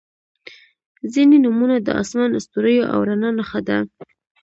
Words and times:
•ځینې 1.13 1.37
نومونه 1.43 1.75
د 1.81 1.87
آسمان، 2.01 2.31
ستوریو 2.45 2.89
او 2.93 2.99
رڼا 3.07 3.29
نښه 3.37 3.59
ده. 3.67 3.77